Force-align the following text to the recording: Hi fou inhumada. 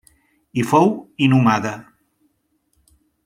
Hi 0.55 0.63
fou 0.69 0.89
inhumada. 1.27 1.73